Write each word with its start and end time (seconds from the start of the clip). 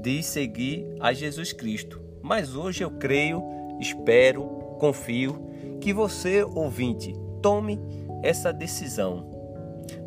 de 0.00 0.22
seguir 0.22 0.86
a 1.00 1.12
Jesus 1.12 1.52
Cristo. 1.52 2.00
Mas 2.22 2.54
hoje 2.54 2.82
eu 2.82 2.90
creio, 2.90 3.42
espero, 3.80 4.44
confio 4.78 5.46
que 5.80 5.92
você, 5.92 6.42
ouvinte, 6.42 7.14
tome 7.42 7.78
essa 8.22 8.52
decisão. 8.52 9.28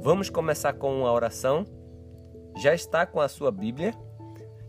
Vamos 0.02 0.30
começar 0.30 0.74
com 0.74 1.00
uma 1.00 1.12
oração? 1.12 1.66
Já 2.58 2.74
está 2.74 3.06
com 3.06 3.20
a 3.20 3.28
sua 3.28 3.52
Bíblia? 3.52 3.94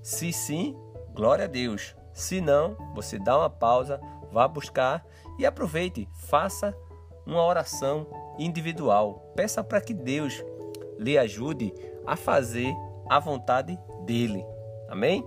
Se 0.03 0.33
sim, 0.33 0.77
glória 1.15 1.45
a 1.45 1.49
Deus. 1.49 1.95
Se 2.13 2.41
não, 2.41 2.77
você 2.95 3.19
dá 3.19 3.37
uma 3.37 3.51
pausa, 3.51 4.01
vá 4.31 4.47
buscar 4.47 5.05
e 5.39 5.45
aproveite, 5.45 6.09
faça 6.15 6.75
uma 7.27 7.45
oração 7.45 8.07
individual. 8.39 9.33
Peça 9.35 9.63
para 9.65 9.81
que 9.81 9.93
Deus 9.93 10.43
lhe 10.99 11.19
ajude 11.19 11.73
a 12.07 12.17
fazer 12.17 12.73
a 13.09 13.19
vontade 13.19 13.79
dele. 14.05 14.45
Amém? 14.89 15.25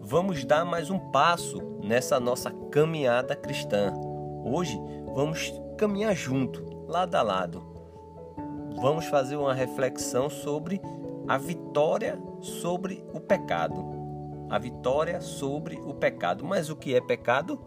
Vamos 0.00 0.44
dar 0.44 0.64
mais 0.64 0.90
um 0.90 0.98
passo 1.10 1.60
nessa 1.82 2.20
nossa 2.20 2.50
caminhada 2.70 3.34
cristã. 3.34 3.92
Hoje 4.44 4.80
vamos 5.14 5.52
caminhar 5.76 6.14
junto, 6.14 6.84
lado 6.86 7.14
a 7.16 7.22
lado. 7.22 7.62
Vamos 8.76 9.06
fazer 9.06 9.36
uma 9.36 9.54
reflexão 9.54 10.30
sobre 10.30 10.80
a 11.26 11.36
vitória 11.36 12.18
sobre 12.40 13.04
o 13.12 13.20
pecado. 13.20 13.84
A 14.48 14.58
vitória 14.58 15.20
sobre 15.20 15.76
o 15.76 15.92
pecado. 15.94 16.44
Mas 16.44 16.70
o 16.70 16.76
que 16.76 16.94
é 16.94 17.00
pecado? 17.00 17.60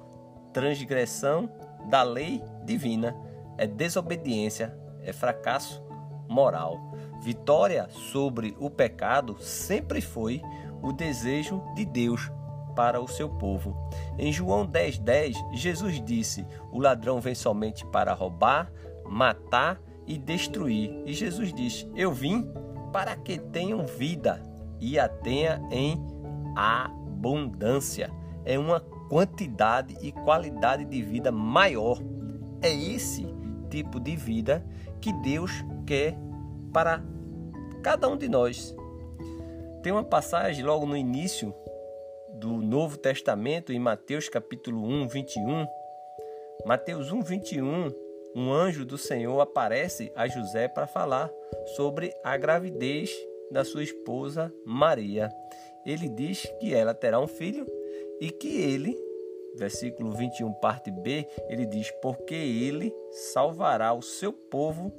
Transgressão 0.53 1.49
da 1.89 2.03
lei 2.03 2.41
divina. 2.63 3.15
É 3.57 3.67
desobediência, 3.67 4.77
é 5.03 5.11
fracasso 5.11 5.83
moral. 6.29 6.79
Vitória 7.21 7.87
sobre 7.89 8.55
o 8.59 8.69
pecado 8.69 9.37
sempre 9.39 10.01
foi 10.01 10.41
o 10.81 10.93
desejo 10.93 11.61
de 11.75 11.85
Deus 11.85 12.31
para 12.75 13.01
o 13.01 13.07
seu 13.07 13.27
povo. 13.27 13.75
Em 14.17 14.31
João 14.31 14.65
10,10, 14.65 14.99
10, 15.01 15.37
Jesus 15.51 16.01
disse: 16.01 16.45
O 16.71 16.79
ladrão 16.79 17.19
vem 17.19 17.35
somente 17.35 17.85
para 17.85 18.13
roubar, 18.13 18.71
matar 19.05 19.81
e 20.07 20.17
destruir. 20.17 21.03
E 21.05 21.13
Jesus 21.13 21.53
diz: 21.53 21.85
Eu 21.93 22.13
vim 22.13 22.49
para 22.93 23.15
que 23.17 23.37
tenham 23.37 23.85
vida 23.85 24.41
e 24.79 24.97
a 24.97 25.09
tenha 25.09 25.61
em 25.69 26.01
abundância. 26.55 28.09
É 28.45 28.57
uma 28.57 28.79
quantidade 28.79 29.97
e 30.01 30.13
qualidade 30.13 30.85
de 30.85 31.01
vida 31.01 31.31
maior. 31.31 31.99
É 32.61 32.73
esse 32.73 33.27
tipo 33.69 33.99
de 33.99 34.15
vida 34.15 34.65
que 35.01 35.11
Deus 35.11 35.51
quer 35.85 36.17
para 36.71 37.03
cada 37.83 38.07
um 38.07 38.17
de 38.17 38.27
nós. 38.27 38.75
Tem 39.81 39.91
uma 39.91 40.03
passagem 40.03 40.63
logo 40.63 40.85
no 40.85 40.95
início 40.95 41.53
do 42.33 42.49
Novo 42.61 42.97
Testamento, 42.97 43.71
em 43.71 43.79
Mateus 43.79 44.29
capítulo 44.29 44.83
1, 44.85 45.07
21. 45.07 45.67
Mateus 46.65 47.11
1, 47.11 47.21
21, 47.21 47.91
um 48.35 48.51
anjo 48.51 48.85
do 48.85 48.97
Senhor 48.97 49.39
aparece 49.39 50.11
a 50.15 50.27
José 50.27 50.67
para 50.67 50.85
falar 50.85 51.31
sobre 51.75 52.13
a 52.23 52.35
gravidez 52.37 53.11
da 53.49 53.63
sua 53.63 53.83
esposa 53.83 54.53
Maria. 54.65 55.29
Ele 55.85 56.09
diz 56.09 56.45
que 56.59 56.73
ela 56.73 56.93
terá 56.93 57.19
um 57.19 57.27
filho 57.27 57.65
e 58.19 58.29
que 58.29 58.61
ele, 58.61 58.97
versículo 59.55 60.11
21, 60.11 60.51
parte 60.53 60.91
B, 60.91 61.25
ele 61.47 61.65
diz: 61.65 61.89
Porque 62.01 62.35
ele 62.35 62.93
salvará 63.11 63.93
o 63.93 64.01
seu 64.01 64.33
povo 64.33 64.91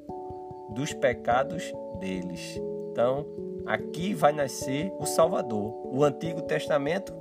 dos 0.75 0.92
pecados 0.92 1.72
deles. 1.98 2.60
Então, 2.91 3.26
aqui 3.66 4.14
vai 4.14 4.32
nascer 4.32 4.92
o 4.98 5.06
Salvador. 5.06 5.75
O 5.84 6.04
Antigo 6.04 6.42
Testamento 6.42 7.14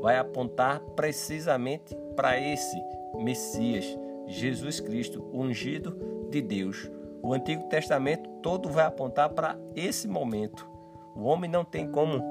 vai 0.00 0.18
apontar 0.18 0.80
precisamente 0.94 1.96
para 2.14 2.40
esse 2.40 2.76
Messias, 3.18 3.84
Jesus 4.26 4.80
Cristo, 4.80 5.24
ungido 5.32 5.96
de 6.30 6.40
Deus. 6.40 6.90
O 7.22 7.32
Antigo 7.32 7.64
Testamento 7.64 8.28
todo 8.42 8.68
vai 8.68 8.84
apontar 8.84 9.30
para 9.30 9.58
esse 9.74 10.06
momento. 10.06 10.68
O 11.14 11.24
homem 11.24 11.50
não 11.50 11.64
tem 11.64 11.90
como 11.90 12.22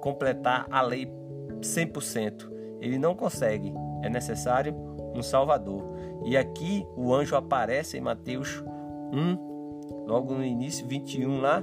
completar 0.00 0.66
a 0.70 0.82
lei 0.82 1.10
100%. 1.60 2.50
Ele 2.80 2.98
não 2.98 3.14
consegue. 3.14 3.72
É 4.02 4.08
necessário 4.08 4.74
um 5.14 5.22
Salvador. 5.22 5.84
E 6.24 6.36
aqui 6.36 6.86
o 6.96 7.12
anjo 7.12 7.36
aparece 7.36 7.96
em 7.96 8.00
Mateus 8.00 8.62
1, 9.12 9.49
logo 10.10 10.34
no 10.34 10.44
início 10.44 10.86
21 10.88 11.40
lá, 11.40 11.62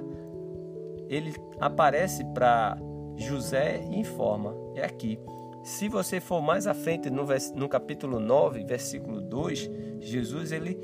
ele 1.09 1.33
aparece 1.59 2.23
para 2.33 2.77
José 3.17 3.85
e 3.91 3.99
informa, 3.99 4.55
é 4.73 4.85
aqui. 4.85 5.19
Se 5.63 5.89
você 5.89 6.21
for 6.21 6.41
mais 6.41 6.65
à 6.65 6.73
frente 6.73 7.09
no, 7.09 7.25
no 7.55 7.67
capítulo 7.67 8.21
9, 8.21 8.63
versículo 8.63 9.19
2, 9.19 9.69
Jesus 9.99 10.53
ele 10.53 10.79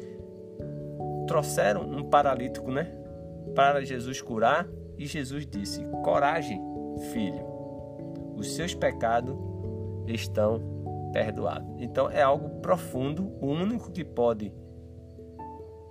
trouxeram 1.26 1.84
um 1.84 2.04
paralítico, 2.04 2.70
né? 2.70 2.94
Para 3.56 3.86
Jesus 3.86 4.22
curar, 4.22 4.68
e 4.98 5.06
Jesus 5.06 5.46
disse: 5.46 5.82
"Coragem, 6.04 6.62
filho. 7.14 7.46
Os 8.36 8.56
seus 8.56 8.74
pecados 8.74 9.38
estão 10.06 10.60
perdoados". 11.14 11.70
Então 11.80 12.10
é 12.10 12.22
algo 12.22 12.60
profundo, 12.60 13.32
o 13.40 13.48
único 13.48 13.90
que 13.90 14.04
pode 14.04 14.52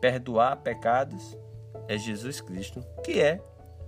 perdoar 0.03 0.56
pecados 0.56 1.39
é 1.88 1.98
Jesus 1.98 2.41
Cristo, 2.41 2.84
que 3.04 3.20
é 3.20 3.41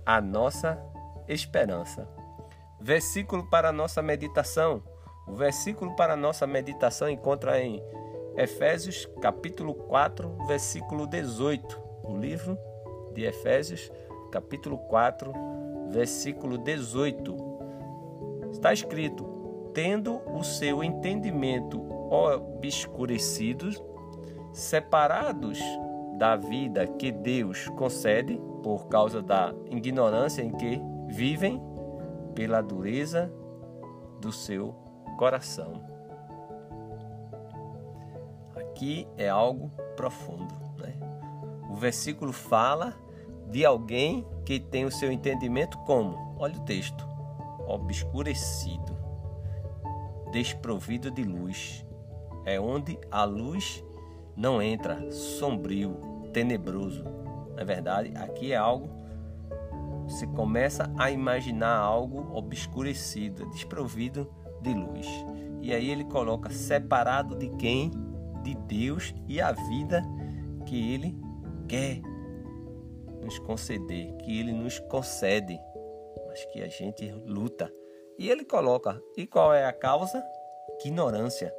a 0.05 0.21
nossa 0.21 0.81
esperança. 1.27 2.07
Versículo 2.79 3.49
para 3.49 3.69
a 3.69 3.73
nossa 3.73 4.01
meditação. 4.01 4.83
O 5.27 5.33
versículo 5.33 5.95
para 5.95 6.13
a 6.13 6.17
nossa 6.17 6.45
meditação 6.45 7.09
encontra 7.09 7.59
em 7.59 7.81
Efésios 8.37 9.07
capítulo 9.21 9.73
4, 9.73 10.45
versículo 10.47 11.07
18. 11.07 11.81
O 12.03 12.17
livro 12.17 12.57
de 13.13 13.23
Efésios, 13.23 13.91
capítulo 14.31 14.77
4, 14.77 15.33
versículo 15.89 16.57
18. 16.57 17.35
Está 18.51 18.71
escrito: 18.71 19.71
tendo 19.73 20.21
o 20.31 20.43
seu 20.43 20.83
entendimento 20.83 21.81
obscurecido, 22.11 23.69
separados 24.53 25.59
da 26.17 26.35
vida 26.35 26.87
que 26.87 27.11
Deus 27.11 27.67
concede 27.69 28.39
por 28.63 28.87
causa 28.87 29.21
da 29.21 29.53
ignorância 29.69 30.41
em 30.41 30.51
que 30.51 30.81
vivem 31.07 31.61
pela 32.33 32.61
dureza 32.61 33.31
do 34.19 34.31
seu 34.31 34.73
coração. 35.17 35.83
Aqui 38.55 39.07
é 39.17 39.29
algo 39.29 39.71
profundo. 39.95 40.53
Né? 40.77 40.93
O 41.69 41.75
versículo 41.75 42.31
fala 42.31 42.93
de 43.49 43.65
alguém 43.65 44.25
que 44.45 44.59
tem 44.59 44.85
o 44.85 44.91
seu 44.91 45.11
entendimento 45.11 45.77
como? 45.79 46.35
Olha 46.37 46.57
o 46.57 46.65
texto: 46.65 47.07
obscurecido, 47.67 48.97
desprovido 50.31 51.11
de 51.11 51.23
luz. 51.23 51.85
É 52.45 52.59
onde 52.59 52.99
a 53.09 53.23
luz 53.23 53.83
não 54.35 54.61
entra 54.61 55.11
sombrio, 55.11 55.97
tenebroso. 56.33 57.03
Na 57.55 57.63
verdade, 57.63 58.11
aqui 58.15 58.51
é 58.51 58.55
algo 58.55 58.89
Você 60.07 60.27
começa 60.27 60.91
a 60.97 61.09
imaginar 61.09 61.77
algo 61.77 62.35
obscurecido, 62.37 63.49
desprovido 63.49 64.29
de 64.61 64.73
luz. 64.73 65.07
E 65.61 65.73
aí 65.73 65.89
ele 65.89 66.03
coloca 66.03 66.49
separado 66.51 67.35
de 67.35 67.49
quem? 67.57 67.91
De 68.43 68.53
Deus 68.53 69.15
e 69.27 69.41
a 69.41 69.51
vida 69.51 70.03
que 70.65 70.93
ele 70.93 71.17
quer 71.67 72.01
nos 73.23 73.39
conceder, 73.39 74.15
que 74.17 74.39
ele 74.39 74.51
nos 74.51 74.77
concede, 74.79 75.59
mas 76.27 76.45
que 76.45 76.61
a 76.61 76.67
gente 76.67 77.11
luta. 77.25 77.71
E 78.19 78.29
ele 78.29 78.45
coloca, 78.45 79.01
e 79.17 79.25
qual 79.25 79.53
é 79.53 79.65
a 79.65 79.73
causa? 79.73 80.23
Ignorância. 80.83 81.51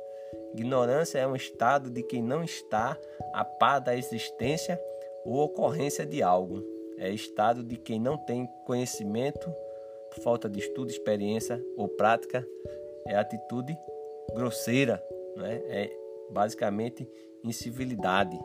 Ignorância 0.57 1.19
é 1.19 1.27
um 1.27 1.37
estado 1.37 1.91
de 1.91 2.03
quem 2.03 2.23
não 2.23 2.43
está 2.43 2.99
a 3.35 3.45
par 3.45 3.79
da 3.79 3.95
existência 3.95 4.81
ou 5.23 5.37
ocorrência 5.45 6.07
de 6.07 6.23
algo. 6.23 6.65
É 6.97 7.11
estado 7.11 7.63
de 7.63 7.77
quem 7.77 8.01
não 8.01 8.17
tem 8.17 8.49
conhecimento, 8.65 9.53
falta 10.23 10.49
de 10.49 10.59
estudo, 10.59 10.91
experiência 10.91 11.63
ou 11.77 11.89
prática. 11.89 12.43
É 13.07 13.17
atitude 13.17 13.77
grosseira, 14.35 15.05
né? 15.37 15.61
é 15.67 15.91
basicamente 16.31 17.07
incivilidade. 17.45 18.39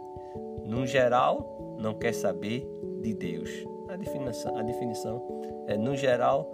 No 0.66 0.86
geral, 0.86 1.78
não 1.80 1.98
quer 1.98 2.14
saber 2.14 2.68
de 3.02 3.14
Deus. 3.14 3.50
A 3.88 3.96
definição, 3.96 4.58
a 4.58 4.64
definição 4.64 5.66
é, 5.68 5.78
no 5.78 5.96
geral, 5.96 6.54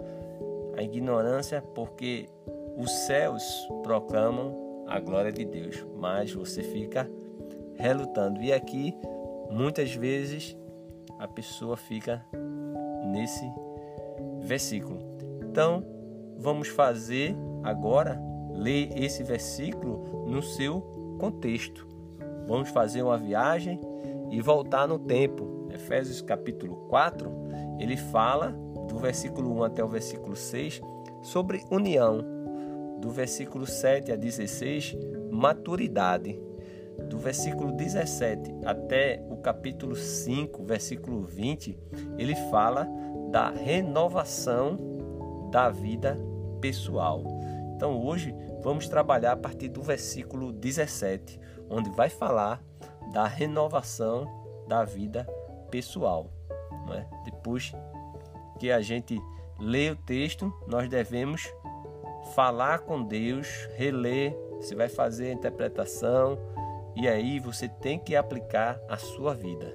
a 0.76 0.82
ignorância, 0.84 1.60
porque 1.74 2.28
os 2.76 2.92
céus 3.06 3.42
proclamam 3.82 4.67
a 4.88 4.98
glória 4.98 5.30
de 5.30 5.44
Deus, 5.44 5.86
mas 5.96 6.32
você 6.32 6.62
fica 6.62 7.08
relutando. 7.76 8.42
E 8.42 8.52
aqui, 8.52 8.94
muitas 9.50 9.94
vezes, 9.94 10.56
a 11.18 11.28
pessoa 11.28 11.76
fica 11.76 12.24
nesse 13.12 13.44
versículo. 14.40 14.98
Então, 15.42 15.84
vamos 16.38 16.68
fazer 16.68 17.36
agora 17.62 18.20
ler 18.50 18.90
esse 18.96 19.22
versículo 19.22 20.26
no 20.26 20.42
seu 20.42 20.80
contexto. 21.18 21.86
Vamos 22.46 22.70
fazer 22.70 23.02
uma 23.02 23.18
viagem 23.18 23.80
e 24.30 24.40
voltar 24.40 24.88
no 24.88 24.98
tempo. 24.98 25.68
Efésios 25.70 26.22
capítulo 26.22 26.76
4, 26.88 27.30
ele 27.78 27.96
fala 27.96 28.52
do 28.88 28.96
versículo 28.96 29.54
1 29.58 29.64
até 29.64 29.84
o 29.84 29.88
versículo 29.88 30.34
6 30.34 30.80
sobre 31.22 31.62
união. 31.70 32.37
Do 33.00 33.10
versículo 33.10 33.66
7 33.66 34.12
a 34.12 34.16
16, 34.16 34.96
maturidade. 35.30 36.38
Do 37.08 37.18
versículo 37.18 37.72
17 37.72 38.52
até 38.64 39.24
o 39.30 39.36
capítulo 39.36 39.94
5, 39.94 40.64
versículo 40.64 41.22
20, 41.22 41.78
ele 42.18 42.34
fala 42.50 42.88
da 43.30 43.50
renovação 43.50 44.76
da 45.50 45.70
vida 45.70 46.16
pessoal. 46.60 47.22
Então 47.76 48.04
hoje 48.04 48.34
vamos 48.62 48.88
trabalhar 48.88 49.32
a 49.32 49.36
partir 49.36 49.68
do 49.68 49.80
versículo 49.80 50.52
17, 50.52 51.40
onde 51.70 51.90
vai 51.90 52.08
falar 52.08 52.62
da 53.12 53.26
renovação 53.26 54.26
da 54.66 54.84
vida 54.84 55.24
pessoal. 55.70 56.30
É? 56.92 57.04
Depois 57.24 57.72
que 58.58 58.70
a 58.70 58.80
gente 58.80 59.18
lê 59.58 59.90
o 59.90 59.96
texto, 59.96 60.52
nós 60.66 60.88
devemos 60.88 61.52
falar 62.34 62.80
com 62.80 63.02
Deus, 63.02 63.68
reler, 63.74 64.36
você 64.56 64.74
vai 64.74 64.88
fazer 64.88 65.30
a 65.30 65.32
interpretação 65.32 66.38
e 66.96 67.08
aí 67.08 67.38
você 67.38 67.68
tem 67.68 67.98
que 67.98 68.16
aplicar 68.16 68.80
a 68.88 68.96
sua 68.96 69.34
vida. 69.34 69.74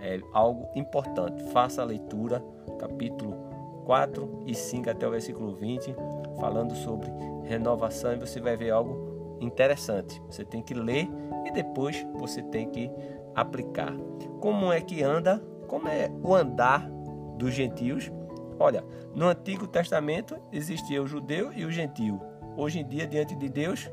É 0.00 0.20
algo 0.32 0.68
importante. 0.74 1.42
Faça 1.52 1.80
a 1.80 1.84
leitura, 1.84 2.42
capítulo 2.78 3.36
4 3.84 4.44
e 4.46 4.54
5 4.54 4.90
até 4.90 5.06
o 5.06 5.10
versículo 5.10 5.54
20, 5.54 5.94
falando 6.38 6.74
sobre 6.74 7.08
renovação 7.44 8.12
e 8.12 8.16
você 8.16 8.40
vai 8.40 8.56
ver 8.56 8.70
algo 8.70 9.38
interessante. 9.40 10.20
Você 10.26 10.44
tem 10.44 10.62
que 10.62 10.74
ler 10.74 11.08
e 11.46 11.50
depois 11.50 12.04
você 12.14 12.42
tem 12.42 12.68
que 12.68 12.90
aplicar. 13.34 13.92
Como 14.40 14.72
é 14.72 14.80
que 14.80 15.02
anda? 15.02 15.38
Como 15.66 15.88
é 15.88 16.10
o 16.22 16.34
andar 16.34 16.88
dos 17.36 17.54
gentios? 17.54 18.10
Olha, 18.62 18.84
no 19.12 19.26
Antigo 19.26 19.66
Testamento 19.66 20.38
existia 20.52 21.02
o 21.02 21.06
judeu 21.06 21.52
e 21.52 21.64
o 21.64 21.70
gentio. 21.72 22.20
Hoje 22.56 22.78
em 22.78 22.86
dia, 22.86 23.08
diante 23.08 23.34
de 23.34 23.48
Deus, 23.48 23.90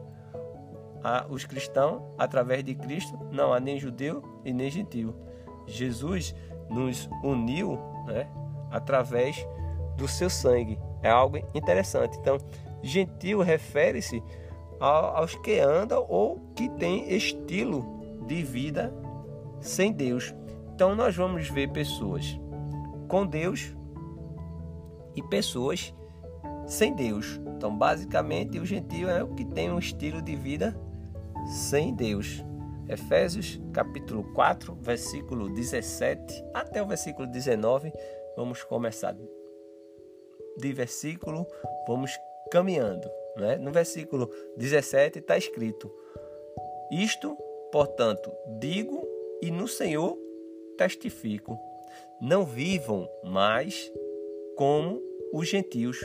os 1.27 1.43
cristãos, 1.43 2.03
através 2.19 2.63
de 2.63 2.75
Cristo, 2.75 3.17
não 3.31 3.51
há 3.51 3.59
nem 3.59 3.79
judeu 3.79 4.21
e 4.45 4.53
nem 4.53 4.69
gentio. 4.69 5.15
Jesus 5.65 6.35
nos 6.69 7.09
uniu 7.23 7.79
né, 8.05 8.29
através 8.69 9.43
do 9.97 10.07
seu 10.07 10.29
sangue. 10.29 10.77
É 11.01 11.09
algo 11.09 11.37
interessante. 11.55 12.15
Então, 12.19 12.37
gentil 12.83 13.41
refere-se 13.41 14.21
aos 14.79 15.33
que 15.33 15.59
andam 15.59 16.05
ou 16.07 16.39
que 16.55 16.69
têm 16.69 17.11
estilo 17.11 17.99
de 18.27 18.43
vida 18.43 18.93
sem 19.59 19.91
Deus. 19.91 20.31
Então 20.75 20.95
nós 20.95 21.15
vamos 21.15 21.49
ver 21.49 21.71
pessoas 21.71 22.39
com 23.07 23.25
Deus 23.25 23.75
e 25.19 25.23
pessoas 25.23 25.93
sem 26.65 26.95
Deus. 26.95 27.39
Então 27.55 27.75
basicamente 27.75 28.57
o 28.57 28.65
gentio 28.65 29.09
é 29.09 29.23
o 29.23 29.35
que 29.35 29.45
tem 29.45 29.71
um 29.71 29.79
estilo 29.79 30.21
de 30.21 30.35
vida 30.35 30.75
sem 31.67 31.93
Deus. 31.93 32.43
Efésios 32.87 33.59
capítulo 33.71 34.23
4, 34.33 34.75
versículo 34.81 35.49
17 35.49 36.43
até 36.53 36.81
o 36.81 36.87
versículo 36.87 37.27
19. 37.27 37.91
Vamos 38.35 38.63
começar 38.63 39.15
de 40.57 40.73
versículo, 40.73 41.45
vamos 41.87 42.17
caminhando. 42.49 43.07
Né? 43.35 43.57
No 43.57 43.71
versículo 43.71 44.29
17 44.57 45.19
está 45.19 45.37
escrito: 45.37 45.91
Isto, 46.91 47.37
portanto, 47.71 48.31
digo 48.59 49.07
e 49.41 49.51
no 49.51 49.67
Senhor 49.67 50.17
testifico: 50.77 51.59
não 52.19 52.43
vivam 52.43 53.09
mais 53.23 53.91
como 54.59 55.01
os 55.31 55.47
gentios, 55.47 55.97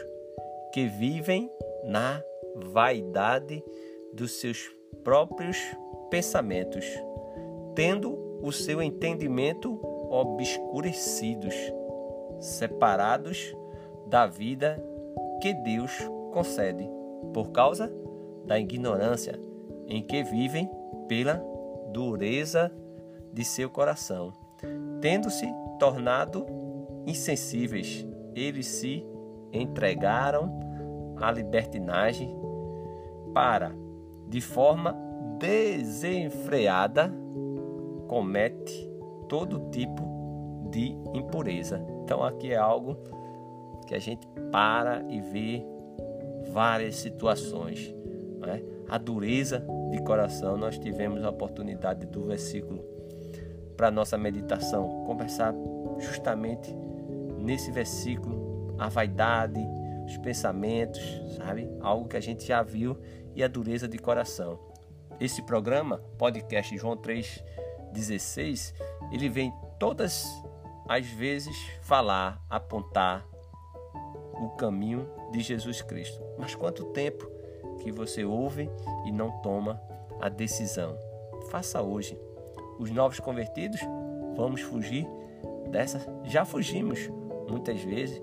que 0.72 0.86
vivem 0.86 1.50
na 1.82 2.22
vaidade 2.54 3.64
dos 4.12 4.38
seus 4.38 4.70
próprios 5.02 5.58
pensamentos, 6.08 6.84
tendo 7.74 8.16
o 8.40 8.52
seu 8.52 8.80
entendimento 8.80 9.76
obscurecidos, 10.08 11.52
separados 12.38 13.52
da 14.06 14.24
vida 14.28 14.80
que 15.42 15.52
Deus 15.52 15.90
concede 16.32 16.88
por 17.32 17.50
causa 17.50 17.92
da 18.46 18.56
ignorância 18.56 19.36
em 19.88 20.00
que 20.00 20.22
vivem 20.22 20.70
pela 21.08 21.44
dureza 21.92 22.70
de 23.32 23.44
seu 23.44 23.68
coração. 23.68 24.32
Tendo-se 25.00 25.44
tornado 25.80 26.46
insensíveis, 27.04 28.06
eles 28.34 28.66
se 28.66 29.04
entregaram 29.52 30.60
à 31.16 31.30
libertinagem 31.30 32.34
para, 33.32 33.72
de 34.28 34.40
forma 34.40 34.96
desenfreada, 35.38 37.12
comete 38.08 38.90
todo 39.28 39.70
tipo 39.70 40.02
de 40.70 40.96
impureza. 41.14 41.84
Então 42.02 42.22
aqui 42.22 42.52
é 42.52 42.56
algo 42.56 42.96
que 43.86 43.94
a 43.94 43.98
gente 43.98 44.26
para 44.50 45.04
e 45.08 45.20
vê 45.20 45.64
várias 46.52 46.96
situações. 46.96 47.94
Né? 48.38 48.62
A 48.88 48.98
dureza 48.98 49.64
de 49.90 50.02
coração, 50.02 50.56
nós 50.56 50.78
tivemos 50.78 51.24
a 51.24 51.30
oportunidade 51.30 52.06
do 52.06 52.24
versículo 52.24 52.84
para 53.76 53.90
nossa 53.90 54.16
meditação, 54.16 55.04
conversar 55.04 55.54
justamente 55.98 56.74
nesse 57.44 57.70
versículo, 57.70 58.74
a 58.78 58.88
vaidade, 58.88 59.60
os 60.06 60.16
pensamentos, 60.18 61.02
sabe? 61.36 61.68
Algo 61.80 62.08
que 62.08 62.16
a 62.16 62.20
gente 62.20 62.46
já 62.46 62.62
viu 62.62 62.96
e 63.34 63.44
a 63.44 63.48
dureza 63.48 63.86
de 63.86 63.98
coração. 63.98 64.58
Esse 65.20 65.42
programa, 65.42 65.98
podcast 66.18 66.76
João 66.76 66.96
3,16, 66.96 68.74
ele 69.12 69.28
vem 69.28 69.52
todas 69.78 70.26
as 70.88 71.06
vezes 71.06 71.56
falar, 71.82 72.42
apontar 72.48 73.26
o 74.34 74.48
caminho 74.56 75.08
de 75.30 75.40
Jesus 75.40 75.82
Cristo. 75.82 76.20
Mas 76.38 76.54
quanto 76.54 76.86
tempo 76.86 77.30
que 77.82 77.92
você 77.92 78.24
ouve 78.24 78.68
e 79.04 79.12
não 79.12 79.30
toma 79.42 79.80
a 80.20 80.28
decisão? 80.28 80.98
Faça 81.50 81.80
hoje. 81.82 82.18
Os 82.78 82.90
novos 82.90 83.20
convertidos, 83.20 83.80
vamos 84.34 84.62
fugir 84.62 85.06
dessa. 85.70 86.00
Já 86.24 86.44
fugimos 86.44 87.08
muitas 87.48 87.80
vezes 87.82 88.20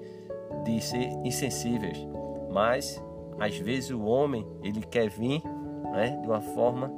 de 0.63 0.81
ser 0.81 1.09
insensíveis, 1.23 1.97
mas 2.51 3.01
às 3.39 3.57
vezes 3.57 3.91
o 3.91 4.03
homem 4.03 4.45
ele 4.63 4.81
quer 4.81 5.09
vir 5.09 5.41
né, 5.91 6.19
de 6.21 6.27
uma 6.27 6.41
forma 6.41 6.91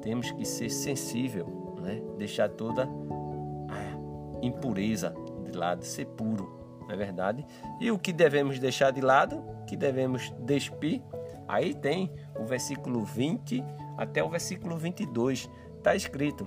temos 0.00 0.30
que 0.30 0.44
ser 0.44 0.70
sensível, 0.70 1.76
né, 1.80 2.02
deixar 2.18 2.48
toda 2.50 2.84
a 2.84 4.44
impureza 4.44 5.14
de 5.44 5.52
lado, 5.52 5.84
ser 5.84 6.06
puro 6.06 6.64
não 6.86 6.94
é 6.94 6.96
verdade? 6.96 7.46
E 7.80 7.90
o 7.90 7.98
que 7.98 8.12
devemos 8.12 8.58
deixar 8.58 8.90
de 8.90 9.00
lado, 9.00 9.42
que 9.66 9.76
devemos 9.76 10.30
despir, 10.40 11.02
aí 11.48 11.74
tem 11.74 12.12
o 12.38 12.44
versículo 12.44 13.04
20 13.04 13.64
até 13.96 14.22
o 14.22 14.28
versículo 14.28 14.76
22, 14.76 15.48
está 15.78 15.94
escrito: 15.94 16.46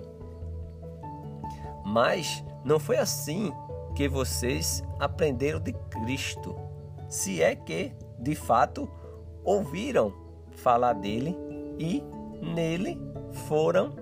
Mas 1.85 2.43
não 2.63 2.79
foi 2.79 2.97
assim 2.97 3.51
que 3.97 4.07
vocês 4.07 4.83
aprenderam 4.99 5.59
de 5.59 5.73
Cristo, 5.73 6.55
se 7.09 7.41
é 7.41 7.55
que, 7.55 7.91
de 8.19 8.35
fato, 8.35 8.87
ouviram 9.43 10.13
falar 10.51 10.93
dele 10.93 11.35
e 11.79 12.03
nele 12.39 13.01
foram 13.47 13.95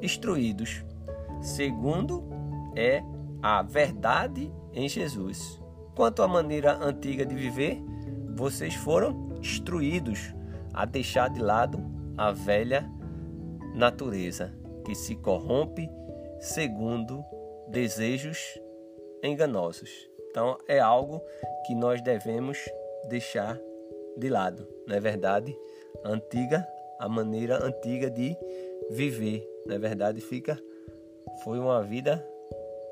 instruídos. 0.00 0.82
Segundo 1.42 2.24
é 2.74 3.02
a 3.42 3.60
verdade 3.60 4.50
em 4.72 4.88
Jesus. 4.88 5.62
Quanto 5.94 6.22
à 6.22 6.26
maneira 6.26 6.82
antiga 6.82 7.26
de 7.26 7.34
viver, 7.34 7.84
vocês 8.34 8.74
foram 8.74 9.28
instruídos 9.42 10.34
a 10.72 10.86
deixar 10.86 11.28
de 11.28 11.40
lado 11.40 11.84
a 12.16 12.32
velha 12.32 12.90
natureza 13.74 14.54
que 14.86 14.94
se 14.94 15.14
corrompe 15.14 15.86
segundo 16.40 17.22
desejos 17.68 18.63
enganosos. 19.24 19.90
Então 20.30 20.58
é 20.68 20.78
algo 20.78 21.20
que 21.66 21.74
nós 21.74 22.00
devemos 22.02 22.58
deixar 23.08 23.58
de 24.16 24.28
lado, 24.28 24.68
não 24.86 24.96
é 24.96 25.00
verdade? 25.00 25.56
A 26.04 26.10
antiga, 26.10 26.66
a 26.98 27.08
maneira 27.08 27.64
antiga 27.64 28.10
de 28.10 28.36
viver, 28.90 29.48
não 29.66 29.74
é 29.74 29.78
verdade? 29.78 30.20
Fica 30.20 30.58
foi 31.42 31.58
uma 31.58 31.82
vida 31.82 32.24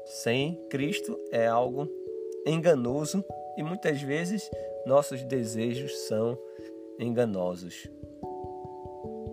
sem 0.04 0.56
Cristo 0.68 1.18
é 1.30 1.46
algo 1.46 1.88
enganoso 2.46 3.24
e 3.56 3.62
muitas 3.62 4.02
vezes 4.02 4.50
nossos 4.84 5.22
desejos 5.22 5.96
são 6.08 6.36
enganosos. 6.98 7.88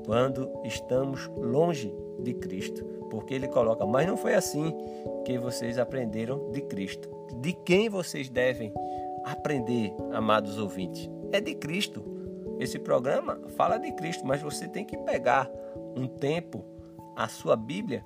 Quando 0.09 0.49
estamos 0.63 1.27
longe 1.37 1.95
de 2.23 2.33
Cristo, 2.33 2.83
porque 3.11 3.31
ele 3.31 3.47
coloca, 3.47 3.85
mas 3.85 4.07
não 4.07 4.17
foi 4.17 4.33
assim 4.33 4.75
que 5.23 5.37
vocês 5.37 5.77
aprenderam 5.77 6.49
de 6.49 6.61
Cristo. 6.61 7.07
De 7.39 7.53
quem 7.53 7.89
vocês 7.89 8.27
devem 8.27 8.73
aprender, 9.23 9.93
amados 10.11 10.57
ouvintes? 10.57 11.07
É 11.31 11.39
de 11.39 11.53
Cristo. 11.53 12.03
Esse 12.59 12.79
programa 12.79 13.39
fala 13.49 13.77
de 13.77 13.91
Cristo, 13.91 14.25
mas 14.25 14.41
você 14.41 14.67
tem 14.67 14.83
que 14.83 14.97
pegar 14.97 15.47
um 15.95 16.07
tempo, 16.07 16.65
a 17.15 17.27
sua 17.27 17.55
Bíblia, 17.55 18.03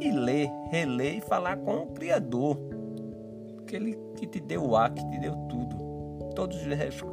e 0.00 0.12
ler, 0.12 0.48
reler 0.70 1.16
e 1.16 1.20
falar 1.20 1.56
com 1.56 1.78
o 1.78 1.86
Criador, 1.88 2.58
aquele 3.58 3.98
que 4.14 4.24
te 4.24 4.38
deu 4.38 4.66
o 4.66 4.76
ar, 4.76 4.94
que 4.94 5.04
te 5.10 5.18
deu 5.18 5.34
tudo, 5.48 6.30
todos 6.36 6.58
os 6.58 6.68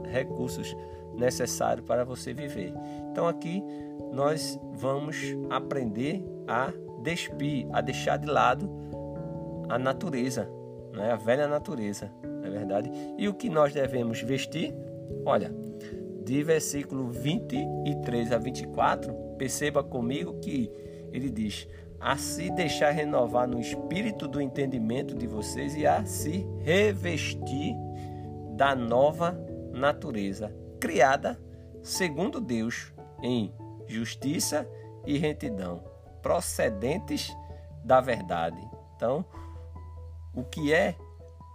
recursos 0.06 0.77
necessários 1.18 1.86
para 1.86 2.06
você 2.06 2.34
viver. 2.34 2.74
Então 3.12 3.28
aqui 3.28 3.64
nós 4.14 4.60
vamos 4.74 5.18
aprender 5.50 6.24
a 6.48 6.72
despir, 7.02 7.68
a 7.74 7.82
deixar 7.82 8.18
de 8.18 8.28
lado 8.28 8.70
a 9.70 9.78
natureza, 9.78 10.50
né? 10.94 11.12
a 11.12 11.16
velha 11.16 11.48
natureza, 11.48 12.12
não 12.24 12.46
é 12.46 12.50
verdade? 12.50 12.92
E 13.18 13.28
o 13.28 13.34
que 13.34 13.50
nós 13.50 13.74
devemos 13.74 14.22
vestir? 14.22 14.74
Olha, 15.26 15.54
de 16.24 16.44
versículo 16.44 17.10
23 17.10 18.32
a 18.32 18.38
24, 18.38 19.14
perceba 19.38 19.84
comigo 19.84 20.40
que 20.40 20.72
ele 21.12 21.30
diz: 21.30 21.68
a 22.00 22.18
se 22.18 22.50
deixar 22.52 22.92
renovar 22.92 23.48
no 23.48 23.60
espírito 23.60 24.28
do 24.28 24.42
entendimento 24.42 25.16
de 25.16 25.28
vocês 25.28 25.76
e 25.76 25.86
a 25.86 26.06
se 26.06 26.46
revestir 26.60 27.76
da 28.56 28.76
nova 28.76 29.40
natureza, 29.72 30.52
criada 30.79 31.39
segundo 31.88 32.41
Deus, 32.41 32.93
em 33.22 33.53
justiça 33.88 34.69
e 35.05 35.17
retidão, 35.17 35.81
procedentes 36.22 37.34
da 37.84 38.01
verdade. 38.01 38.60
Então, 38.96 39.24
o 40.36 40.43
que 40.43 40.74
é, 40.74 40.96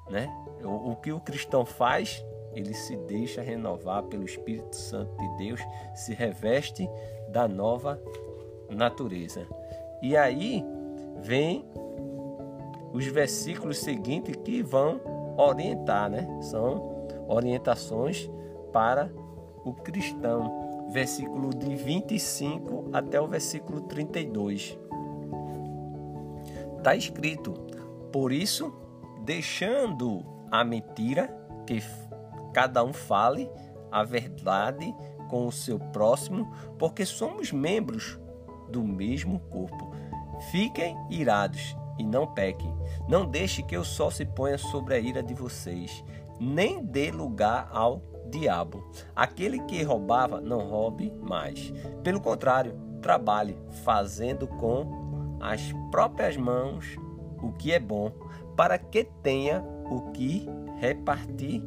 né? 0.09 0.29
O, 0.65 0.93
o 0.93 0.97
que 0.97 1.13
o 1.13 1.21
cristão 1.21 1.67
faz, 1.67 2.25
ele 2.55 2.73
se 2.73 2.97
deixa 2.97 3.43
renovar 3.43 4.05
pelo 4.05 4.25
Espírito 4.25 4.75
Santo 4.75 5.15
de 5.17 5.37
Deus, 5.37 5.61
se 5.95 6.15
reveste 6.15 6.89
da 7.29 7.47
nova 7.47 8.01
natureza. 8.71 9.47
E 10.01 10.17
aí 10.17 10.65
vem 11.21 11.65
os 12.93 13.07
versículos 13.07 13.79
seguintes 13.79 14.35
que 14.37 14.63
vão 14.63 15.01
orientar, 15.37 16.11
né? 16.11 16.27
São 16.43 17.07
orientações 17.29 18.31
para 18.73 19.13
o 19.65 19.73
cristão. 19.73 20.89
Versículo 20.91 21.55
de 21.55 21.75
25 21.75 22.91
até 22.93 23.21
o 23.21 23.27
versículo 23.27 23.83
32. 23.83 24.79
Está 26.77 26.97
escrito: 26.97 27.53
Por 28.13 28.33
isso, 28.33 28.73
deixando 29.25 30.25
a 30.51 30.65
mentira, 30.65 31.35
que 31.67 31.81
cada 32.53 32.85
um 32.85 32.93
fale 32.93 33.49
a 33.91 34.03
verdade 34.03 34.95
com 35.31 35.47
o 35.47 35.53
seu 35.53 35.79
próximo, 35.79 36.53
porque 36.79 37.07
somos 37.07 37.53
membros 37.53 38.19
do 38.69 38.83
mesmo 38.83 39.39
corpo. 39.41 39.93
Fiquem 40.51 40.97
irados 41.09 41.77
e 41.99 42.05
não 42.05 42.27
pequem. 42.27 42.75
Não 43.09 43.25
deixe 43.25 43.63
que 43.63 43.77
o 43.77 43.85
sol 43.85 44.11
se 44.11 44.25
ponha 44.25 44.59
sobre 44.59 44.95
a 44.95 44.99
ira 44.99 45.23
de 45.23 45.35
vocês, 45.35 46.05
nem 46.41 46.85
dê 46.85 47.11
lugar 47.11 47.69
ao 47.73 48.12
diabo. 48.33 48.83
Aquele 49.15 49.61
que 49.61 49.83
roubava, 49.83 50.41
não 50.41 50.61
roube 50.69 51.13
mais. 51.21 51.73
Pelo 52.03 52.21
contrário, 52.21 52.75
trabalhe, 53.01 53.57
fazendo 53.85 54.47
com 54.47 55.39
as 55.41 55.61
próprias 55.91 56.37
mãos 56.37 56.97
o 57.43 57.53
que 57.53 57.73
é 57.73 57.79
bom, 57.79 58.11
para 58.57 58.79
que 58.79 59.05
tenha 59.23 59.63
o 59.91 60.13
que 60.13 60.49
repartir 60.79 61.63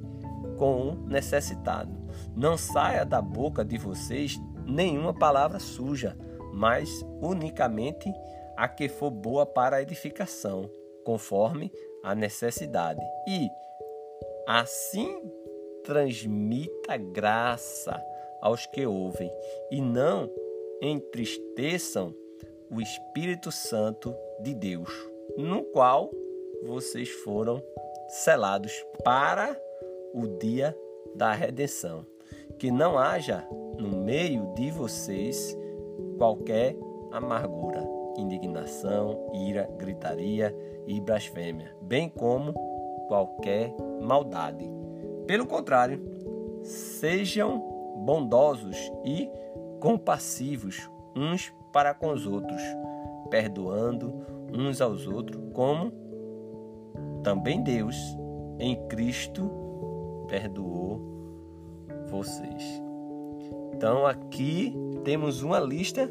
com 0.57 0.89
o 0.89 0.95
necessitado. 1.07 1.91
Não 2.35 2.57
saia 2.57 3.05
da 3.05 3.21
boca 3.21 3.63
de 3.63 3.77
vocês 3.77 4.39
nenhuma 4.65 5.13
palavra 5.13 5.59
suja, 5.59 6.17
mas 6.53 7.05
unicamente 7.21 8.11
a 8.55 8.67
que 8.67 8.87
for 8.87 9.11
boa 9.11 9.45
para 9.45 9.77
a 9.77 9.81
edificação, 9.81 10.69
conforme 11.03 11.71
a 12.03 12.15
necessidade. 12.15 13.01
E 13.27 13.49
assim 14.47 15.21
transmita 15.85 16.97
graça 16.97 18.01
aos 18.41 18.65
que 18.65 18.85
ouvem, 18.85 19.31
e 19.71 19.81
não 19.81 20.29
entristeçam 20.81 22.13
o 22.69 22.81
Espírito 22.81 23.51
Santo 23.51 24.13
de 24.41 24.53
Deus, 24.53 24.89
no 25.37 25.63
qual 25.63 26.11
vocês 26.63 27.09
foram 27.09 27.61
selados 28.07 28.73
para 29.03 29.57
o 30.13 30.27
dia 30.27 30.75
da 31.15 31.31
redenção. 31.33 32.05
Que 32.59 32.71
não 32.71 32.97
haja 32.97 33.47
no 33.77 33.89
meio 33.89 34.53
de 34.55 34.71
vocês 34.71 35.57
qualquer 36.17 36.75
amargura 37.11 37.95
indignação, 38.17 39.31
ira, 39.33 39.69
gritaria 39.77 40.55
e 40.87 40.99
blasfêmia, 41.01 41.75
bem 41.81 42.09
como 42.09 42.53
qualquer 43.07 43.73
maldade. 44.01 44.84
Pelo 45.27 45.45
contrário, 45.45 46.01
sejam 46.63 47.59
bondosos 48.05 48.77
e 49.03 49.29
compassivos 49.79 50.89
uns 51.15 51.53
para 51.71 51.93
com 51.93 52.11
os 52.11 52.25
outros, 52.27 52.61
perdoando 53.29 54.13
uns 54.53 54.81
aos 54.81 55.07
outros, 55.07 55.41
como 55.53 55.91
também 57.23 57.61
Deus 57.61 57.95
em 58.59 58.75
Cristo 58.87 59.49
perdoou 60.27 61.01
vocês. 62.09 62.81
Então 63.73 64.05
aqui 64.05 64.73
temos 65.03 65.41
uma 65.41 65.59
lista 65.59 66.09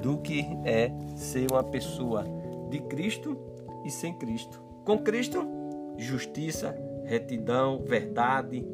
do 0.00 0.18
que 0.18 0.44
é 0.64 0.92
ser 1.16 1.50
uma 1.50 1.62
pessoa 1.62 2.24
de 2.68 2.80
Cristo 2.80 3.36
e 3.84 3.90
sem 3.90 4.12
Cristo. 4.14 4.60
Com 4.84 4.98
Cristo, 4.98 5.46
justiça, 5.96 6.76
retidão, 7.04 7.82
verdade, 7.84 8.66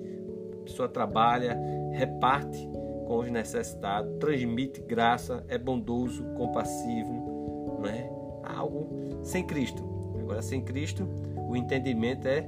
a 0.60 0.64
pessoa 0.64 0.88
trabalha, 0.88 1.58
reparte 1.92 2.68
com 3.06 3.18
os 3.18 3.30
necessitados, 3.30 4.18
transmite 4.18 4.80
graça, 4.82 5.44
é 5.48 5.56
bondoso, 5.56 6.24
compassivo, 6.36 7.78
não 7.80 7.86
é? 7.86 8.10
Algo 8.44 9.20
sem 9.22 9.46
Cristo. 9.46 9.82
Agora, 10.20 10.42
sem 10.42 10.60
Cristo, 10.60 11.08
o 11.48 11.56
entendimento 11.56 12.28
é 12.28 12.46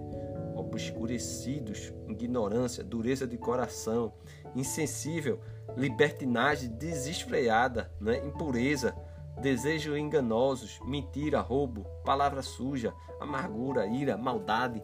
obscurecidos, 0.55 1.93
ignorância, 2.09 2.85
dureza 2.85 3.27
de 3.27 3.39
coração, 3.39 4.13
insensível 4.55 5.41
libertinagem 5.77 6.71
desesfreada, 6.71 7.91
né? 8.01 8.19
impureza, 8.27 8.95
desejos 9.41 9.97
enganosos, 9.97 10.79
mentira, 10.85 11.41
roubo, 11.41 11.85
palavra 12.05 12.43
suja, 12.43 12.95
amargura, 13.19 13.87
ira, 13.87 14.17
maldade. 14.17 14.83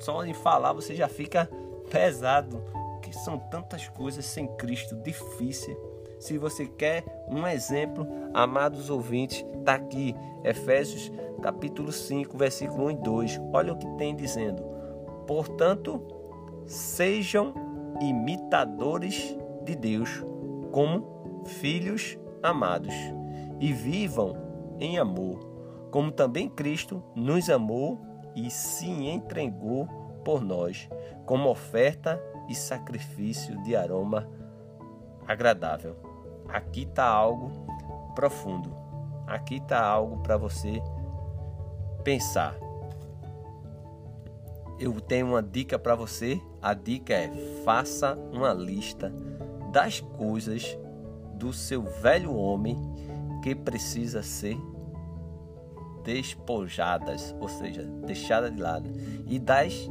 Só 0.00 0.24
em 0.24 0.34
falar 0.34 0.72
você 0.72 0.94
já 0.94 1.08
fica 1.08 1.48
pesado, 1.90 2.62
que 3.00 3.12
são 3.12 3.38
tantas 3.38 3.88
coisas 3.88 4.24
sem 4.24 4.46
Cristo 4.56 4.96
difícil. 4.96 5.76
Se 6.18 6.38
você 6.38 6.66
quer 6.66 7.04
um 7.28 7.46
exemplo, 7.46 8.06
amados 8.32 8.90
ouvintes, 8.90 9.44
está 9.58 9.74
aqui, 9.74 10.14
Efésios 10.42 11.10
capítulo 11.42 11.92
5, 11.92 12.36
versículo 12.36 12.86
1 12.86 12.90
e 12.90 12.94
2. 12.96 13.40
Olha 13.52 13.72
o 13.72 13.78
que 13.78 13.86
tem 13.96 14.16
dizendo. 14.16 14.62
Portanto, 15.26 16.02
sejam 16.66 17.52
imitadores 18.00 19.36
de 19.62 19.76
Deus, 19.76 20.24
como 20.72 21.44
filhos 21.44 22.18
amados 22.42 22.94
e 23.64 23.72
vivam 23.72 24.36
em 24.78 24.98
amor, 24.98 25.38
como 25.90 26.12
também 26.12 26.50
Cristo 26.50 27.02
nos 27.16 27.48
amou 27.48 27.98
e 28.36 28.50
se 28.50 28.86
entregou 28.86 29.86
por 30.22 30.42
nós, 30.42 30.86
como 31.24 31.48
oferta 31.48 32.22
e 32.46 32.54
sacrifício 32.54 33.56
de 33.62 33.74
aroma 33.74 34.28
agradável. 35.26 35.96
Aqui 36.46 36.82
está 36.82 37.06
algo 37.06 37.50
profundo. 38.14 38.70
Aqui 39.26 39.56
está 39.56 39.82
algo 39.82 40.18
para 40.18 40.36
você 40.36 40.82
pensar. 42.02 42.54
Eu 44.78 45.00
tenho 45.00 45.28
uma 45.28 45.42
dica 45.42 45.78
para 45.78 45.94
você. 45.94 46.38
A 46.60 46.74
dica 46.74 47.14
é: 47.14 47.30
faça 47.64 48.14
uma 48.30 48.52
lista 48.52 49.10
das 49.72 50.00
coisas 50.00 50.78
do 51.32 51.50
seu 51.50 51.82
velho 51.82 52.36
homem 52.36 52.76
que 53.44 53.54
precisa 53.54 54.22
ser 54.22 54.56
despojadas, 56.02 57.36
ou 57.38 57.46
seja, 57.46 57.82
deixada 58.06 58.50
de 58.50 58.58
lado, 58.58 58.90
e 59.26 59.38
das 59.38 59.86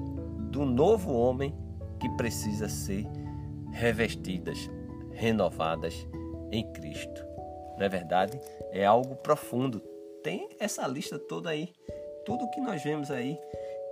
do 0.50 0.66
novo 0.66 1.14
homem 1.14 1.56
que 2.00 2.10
precisa 2.18 2.68
ser 2.68 3.06
revestidas, 3.72 4.58
renovadas 5.12 6.08
em 6.52 6.68
Cristo. 6.74 7.24
Não 7.78 7.86
é 7.86 7.90
verdade? 7.90 8.40
É 8.72 8.86
algo 8.86 9.16
profundo. 9.18 9.80
Tem 10.24 10.50
essa 10.60 10.88
lista 10.88 11.20
toda 11.20 11.52
aí. 11.52 11.72
Tudo 12.26 12.50
que 12.50 12.60
nós 12.60 12.84
vemos 12.84 13.12
aí, 13.12 13.38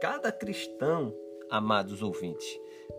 cada 0.02 0.32
cristão, 0.32 1.14
amados 1.52 2.02
ouvintes, 2.02 2.48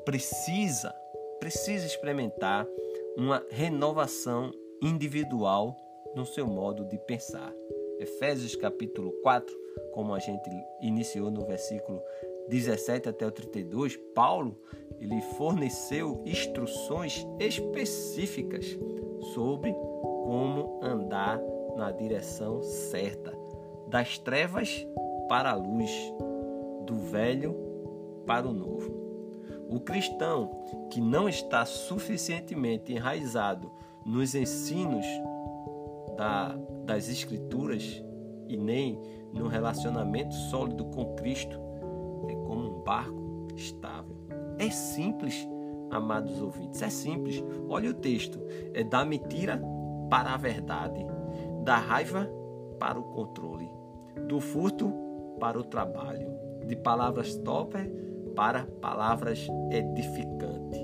precisa 0.05 0.95
precisa 1.41 1.85
experimentar 1.85 2.65
uma 3.17 3.45
renovação 3.51 4.53
individual 4.81 5.77
no 6.15 6.27
seu 6.27 6.47
modo 6.47 6.85
de 6.85 6.99
pensar. 6.99 7.53
Efésios 7.99 8.57
capítulo 8.57 9.13
4, 9.23 9.55
como 9.93 10.15
a 10.15 10.19
gente 10.19 10.51
iniciou 10.81 11.31
no 11.31 11.47
versículo 11.47 12.03
17 12.49 13.09
até 13.09 13.27
o 13.27 13.31
32, 13.31 13.97
Paulo 14.15 14.59
ele 15.01 15.21
forneceu 15.37 16.23
instruções 16.25 17.27
específicas 17.41 18.79
sobre 19.33 19.73
como 19.73 20.81
andar 20.83 21.41
na 21.77 21.91
direção 21.91 22.63
certa, 22.63 23.37
das 23.89 24.19
trevas 24.19 24.87
para 25.29 25.51
a 25.51 25.55
luz, 25.55 25.91
do 26.85 26.95
velho 26.95 27.55
para 28.27 28.47
o 28.47 28.53
novo. 28.53 29.03
O 29.69 29.81
cristão 29.81 30.51
que 30.91 31.01
não 31.01 31.29
está 31.29 31.65
suficientemente 31.65 32.93
enraizado 32.93 33.73
nos 34.05 34.35
ensinos 34.35 35.07
da, 36.17 36.57
das 36.85 37.09
Escrituras 37.09 38.03
e 38.49 38.57
nem 38.57 39.01
no 39.33 39.49
relacionamento 39.49 40.35
sólido 40.35 40.85
com 40.87 41.15
Cristo 41.15 41.59
é 42.29 42.35
como 42.35 42.81
um 42.81 42.83
barco 42.83 43.49
estável. 43.57 44.17
É 44.59 44.71
simples, 44.71 45.49
amados 45.91 46.41
ouvintes, 46.41 46.83
é 46.83 46.91
simples. 46.91 47.43
Olha 47.69 47.91
o 47.91 47.95
texto: 47.95 48.41
é 48.75 48.85
da 48.85 49.05
mentira 49.05 49.61
para 50.11 50.35
a 50.35 50.37
verdade, 50.37 51.05
da 51.65 51.77
raiva 51.77 52.29
para 52.79 52.99
o 52.99 53.05
controle, 53.05 53.71
do 54.29 54.41
furto 54.41 54.93
para 55.41 55.59
o 55.59 55.65
trabalho, 55.65 56.29
de 56.67 56.77
palavras 56.77 57.35
topper 57.37 57.91
para 58.35 58.67
palavras 58.81 59.47
edificantes, 59.71 60.79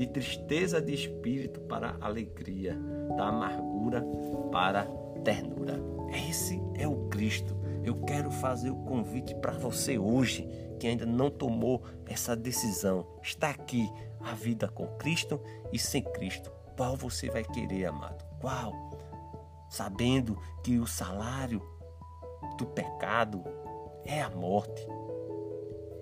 de 0.00 0.06
tristeza 0.06 0.80
de 0.80 0.94
espírito 0.94 1.60
para 1.60 1.94
alegria, 2.00 2.74
da 3.18 3.28
amargura 3.28 4.02
para 4.50 4.86
ternura. 5.22 5.78
Esse 6.26 6.58
é 6.74 6.88
o 6.88 7.10
Cristo. 7.10 7.54
Eu 7.84 7.96
quero 8.04 8.30
fazer 8.30 8.70
o 8.70 8.76
convite 8.76 9.34
para 9.34 9.52
você 9.52 9.98
hoje 9.98 10.48
que 10.78 10.86
ainda 10.86 11.04
não 11.04 11.28
tomou 11.28 11.82
essa 12.06 12.34
decisão. 12.34 13.06
Está 13.22 13.50
aqui 13.50 13.92
a 14.20 14.32
vida 14.32 14.68
com 14.68 14.86
Cristo 14.96 15.38
e 15.70 15.78
sem 15.78 16.02
Cristo. 16.02 16.50
Qual 16.78 16.96
você 16.96 17.28
vai 17.28 17.44
querer, 17.44 17.84
amado? 17.84 18.24
Qual? 18.40 18.72
Sabendo 19.68 20.40
que 20.64 20.78
o 20.78 20.86
salário 20.86 21.60
do 22.56 22.64
pecado 22.64 23.44
é 24.06 24.22
a 24.22 24.30
morte. 24.30 24.80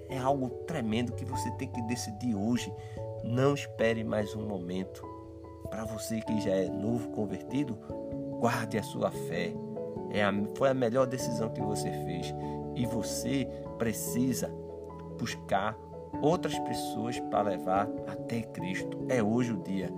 É 0.08 0.18
algo 0.18 0.50
tremendo 0.68 1.14
que 1.14 1.24
você 1.24 1.50
tem 1.56 1.66
que 1.66 1.82
decidir 1.82 2.36
hoje. 2.36 2.72
Não 3.24 3.54
espere 3.54 4.04
mais 4.04 4.34
um 4.34 4.46
momento. 4.46 5.06
Para 5.70 5.84
você 5.84 6.20
que 6.20 6.40
já 6.40 6.52
é 6.52 6.68
novo 6.68 7.08
convertido, 7.10 7.78
guarde 8.40 8.78
a 8.78 8.82
sua 8.82 9.10
fé. 9.10 9.52
É 10.10 10.24
a, 10.24 10.32
foi 10.56 10.70
a 10.70 10.74
melhor 10.74 11.06
decisão 11.06 11.50
que 11.50 11.60
você 11.60 11.90
fez. 11.90 12.34
E 12.74 12.86
você 12.86 13.46
precisa 13.78 14.48
buscar 15.18 15.76
outras 16.22 16.58
pessoas 16.60 17.18
para 17.20 17.42
levar 17.42 17.88
até 18.06 18.42
Cristo. 18.42 19.06
É 19.08 19.22
hoje 19.22 19.52
o 19.52 19.62
dia. 19.62 19.92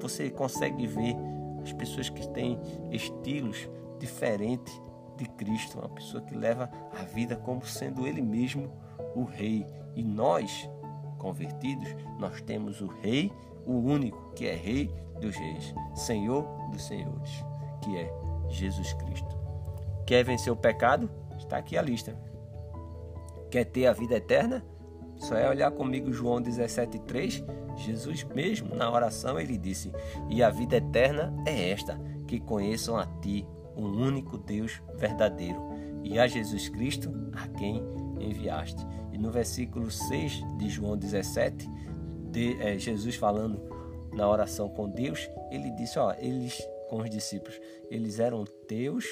Você 0.00 0.30
consegue 0.30 0.86
ver 0.86 1.16
as 1.62 1.72
pessoas 1.72 2.08
que 2.08 2.28
têm 2.28 2.60
estilos 2.90 3.68
diferentes 3.98 4.80
de 5.16 5.28
Cristo, 5.30 5.78
uma 5.78 5.88
pessoa 5.88 6.22
que 6.22 6.34
leva 6.34 6.70
a 6.98 7.02
vida 7.02 7.34
como 7.34 7.66
sendo 7.66 8.06
Ele 8.06 8.22
mesmo 8.22 8.70
o 9.14 9.24
Rei. 9.24 9.66
E 9.96 10.04
nós, 10.04 10.70
convertidos, 11.18 11.88
nós 12.18 12.40
temos 12.40 12.80
o 12.80 12.86
Rei, 12.86 13.30
o 13.66 13.74
único 13.74 14.32
que 14.34 14.46
é 14.46 14.54
Rei 14.54 14.90
dos 15.20 15.36
Reis, 15.36 15.74
Senhor 15.94 16.44
dos 16.70 16.86
Senhores, 16.86 17.44
que 17.82 17.96
é 17.96 18.10
Jesus 18.48 18.92
Cristo. 18.94 19.36
Quer 20.06 20.24
vencer 20.24 20.52
o 20.52 20.56
pecado? 20.56 21.10
Está 21.36 21.58
aqui 21.58 21.76
a 21.76 21.82
lista. 21.82 22.16
Quer 23.50 23.64
ter 23.64 23.86
a 23.86 23.92
vida 23.92 24.16
eterna? 24.16 24.64
Só 25.16 25.34
é 25.34 25.48
olhar 25.48 25.70
comigo 25.70 26.12
João 26.12 26.40
17,3. 26.40 27.44
Jesus 27.76 28.24
mesmo, 28.24 28.74
na 28.74 28.90
oração, 28.90 29.38
ele 29.38 29.58
disse: 29.58 29.92
E 30.28 30.42
a 30.42 30.50
vida 30.50 30.76
eterna 30.76 31.34
é 31.46 31.70
esta, 31.70 32.00
que 32.26 32.40
conheçam 32.40 32.96
a 32.96 33.06
Ti, 33.06 33.46
o 33.76 33.82
único 33.82 34.38
Deus 34.38 34.82
verdadeiro, 34.96 35.60
e 36.02 36.18
a 36.18 36.26
Jesus 36.26 36.68
Cristo, 36.68 37.12
a 37.32 37.46
quem 37.48 37.82
enviaste. 38.20 38.84
No 39.18 39.30
versículo 39.30 39.90
6 39.90 40.32
de 40.58 40.68
João 40.68 40.96
17, 40.96 41.68
de, 42.30 42.60
é, 42.62 42.78
Jesus 42.78 43.16
falando 43.16 43.60
na 44.12 44.28
oração 44.28 44.68
com 44.68 44.88
Deus, 44.88 45.28
ele 45.50 45.70
disse: 45.72 45.98
Ó, 45.98 46.12
eles 46.18 46.58
com 46.88 46.98
os 46.98 47.10
discípulos, 47.10 47.60
eles 47.90 48.18
eram 48.18 48.44
teus 48.66 49.04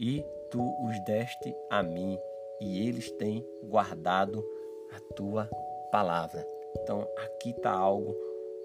e 0.00 0.24
tu 0.50 0.62
os 0.84 0.98
deste 1.04 1.54
a 1.70 1.82
mim, 1.82 2.18
e 2.60 2.86
eles 2.86 3.10
têm 3.12 3.44
guardado 3.64 4.44
a 4.92 5.00
tua 5.14 5.48
palavra. 5.90 6.46
Então 6.82 7.06
aqui 7.16 7.50
está 7.50 7.72
algo. 7.72 8.16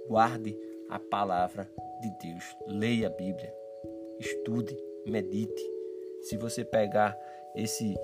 Guarde 0.08 0.58
a 0.90 1.00
palavra 1.00 1.70
de 2.02 2.12
Deus. 2.22 2.44
Leia 2.68 3.08
a 3.08 3.10
Bíblia. 3.10 3.54
Estude, 4.20 4.78
medite. 5.06 5.72
Se 6.22 6.38
você 6.38 6.64
pegar 6.64 7.18
esse 7.56 7.96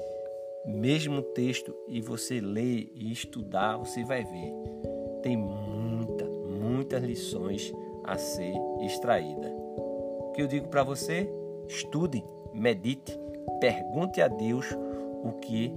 mesmo 0.69 1.21
texto 1.21 1.75
e 1.87 1.99
você 1.99 2.39
ler 2.39 2.91
e 2.93 3.11
estudar, 3.11 3.77
você 3.77 4.03
vai 4.03 4.23
ver. 4.23 4.53
Tem 5.23 5.35
muita, 5.35 6.25
muitas 6.25 7.03
lições 7.03 7.73
a 8.03 8.17
ser 8.17 8.53
extraída. 8.81 9.49
O 9.49 10.31
que 10.33 10.41
eu 10.41 10.47
digo 10.47 10.67
para 10.67 10.83
você? 10.83 11.29
Estude, 11.67 12.23
medite, 12.53 13.19
pergunte 13.59 14.21
a 14.21 14.27
Deus 14.27 14.65
o 15.23 15.33
que 15.41 15.73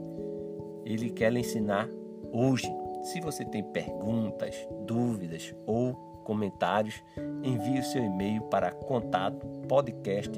ele 0.84 1.10
quer 1.10 1.32
lhe 1.32 1.40
ensinar 1.40 1.88
hoje. 2.32 2.70
Se 3.02 3.20
você 3.20 3.44
tem 3.44 3.64
perguntas, 3.64 4.54
dúvidas 4.86 5.54
ou 5.66 5.94
comentários, 6.24 7.02
envie 7.42 7.80
o 7.80 7.84
seu 7.84 8.04
e-mail 8.04 8.42
para 8.42 8.70
contato 8.70 9.44
podcast 9.66 10.30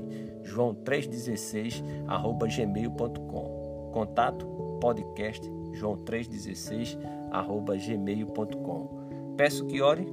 joão316 0.42 1.82
gmail.com 2.56 3.63
contato 3.94 4.44
podcast 4.80 5.48
joão316 5.72 6.98
gmail.com 7.86 9.34
Peço 9.36 9.64
que 9.66 9.80
ore 9.80 10.12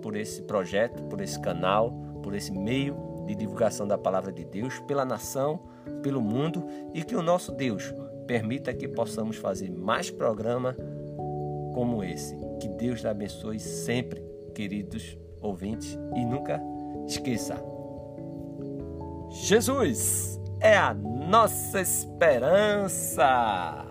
por 0.00 0.16
esse 0.16 0.42
projeto, 0.42 1.02
por 1.04 1.20
esse 1.20 1.38
canal, 1.38 1.92
por 2.22 2.34
esse 2.34 2.50
meio 2.50 2.96
de 3.26 3.34
divulgação 3.34 3.86
da 3.86 3.98
palavra 3.98 4.32
de 4.32 4.44
Deus, 4.44 4.80
pela 4.80 5.04
nação, 5.04 5.60
pelo 6.02 6.22
mundo 6.22 6.64
e 6.94 7.04
que 7.04 7.14
o 7.14 7.22
nosso 7.22 7.52
Deus 7.52 7.94
permita 8.26 8.72
que 8.72 8.88
possamos 8.88 9.36
fazer 9.36 9.70
mais 9.70 10.10
programa 10.10 10.74
como 11.74 12.02
esse. 12.02 12.34
Que 12.60 12.68
Deus 12.68 13.04
abençoe 13.04 13.60
sempre, 13.60 14.22
queridos 14.54 15.18
ouvintes, 15.40 15.98
e 16.16 16.24
nunca 16.24 16.60
esqueça. 17.06 17.62
Jesus 19.30 20.40
é 20.60 20.76
a 20.76 20.94
nossa 21.28 21.80
esperança. 21.80 23.87